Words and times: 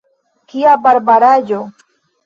Kia 0.53 0.73
barbaraĵo! 0.87 1.65